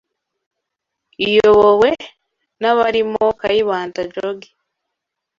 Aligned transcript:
iyobowe 1.25 1.89
n’abarimo 2.61 3.25
Kayibanda 3.39 3.99
jogi 4.13 4.49